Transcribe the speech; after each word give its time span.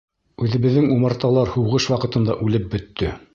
Үҙебеҙҙең 0.45 0.87
умарталар 0.95 1.51
һуғыш 1.57 1.87
ваҡытында 1.93 2.39
үлеп 2.47 2.67
бөттө. 2.73 3.13